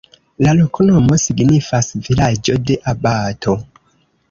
[0.45, 3.57] La loknomo signifas: vilaĝo de abato.